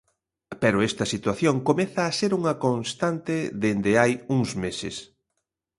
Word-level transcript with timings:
Pero 0.61 0.77
esta 0.89 1.05
situación 1.13 1.55
comeza 1.69 2.01
a 2.05 2.15
ser 2.19 2.31
unha 2.39 2.53
constante 2.65 3.35
dende 3.63 3.91
hai 4.01 4.13
uns 4.35 4.49
meses. 4.63 4.95